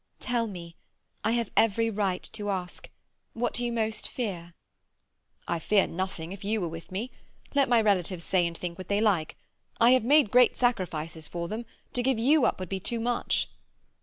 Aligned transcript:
"Tell 0.19 0.47
me—I 0.47 1.33
have 1.33 1.51
every 1.55 1.91
right 1.91 2.23
to 2.33 2.49
ask—what 2.49 3.59
you 3.59 3.71
most 3.71 4.09
fear?" 4.09 4.55
"I 5.47 5.59
fear 5.59 5.85
nothing 5.85 6.31
if 6.31 6.43
you 6.43 6.63
are 6.63 6.67
with 6.67 6.91
me. 6.91 7.11
Let 7.53 7.69
my 7.69 7.79
relatives 7.81 8.23
say 8.23 8.47
and 8.47 8.57
think 8.57 8.79
what 8.79 8.87
they 8.87 8.99
like. 8.99 9.37
I 9.79 9.91
have 9.91 10.03
made 10.03 10.31
great 10.31 10.57
sacrifices 10.57 11.27
for 11.27 11.47
them; 11.47 11.67
to 11.93 12.01
give 12.01 12.17
up 12.17 12.23
you 12.23 12.41
would 12.57 12.67
be 12.69 12.79
too 12.79 12.99
much." 12.99 13.47